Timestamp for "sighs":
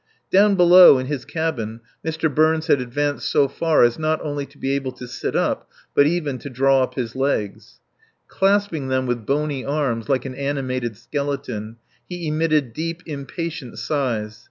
13.77-14.39